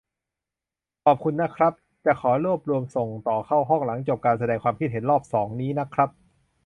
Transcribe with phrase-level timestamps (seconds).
[1.05, 1.73] ขอบคุณนะครับ
[2.05, 6.09] จะขอรวบรวมส่งต่อเข้าห้องหลังจบการแสดงความคิดเห็นรอบสองนี้นะครับ